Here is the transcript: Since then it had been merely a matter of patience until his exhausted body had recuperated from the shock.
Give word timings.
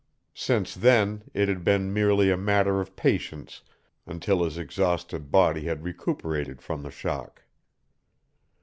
Since 0.33 0.73
then 0.73 1.25
it 1.31 1.47
had 1.47 1.63
been 1.63 1.93
merely 1.93 2.31
a 2.31 2.35
matter 2.35 2.81
of 2.81 2.95
patience 2.95 3.61
until 4.07 4.43
his 4.43 4.57
exhausted 4.57 5.29
body 5.29 5.65
had 5.65 5.83
recuperated 5.83 6.59
from 6.59 6.81
the 6.81 6.89
shock. 6.89 7.43